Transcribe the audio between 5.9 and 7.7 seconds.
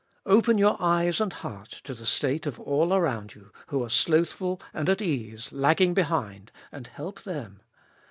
behind, and help them.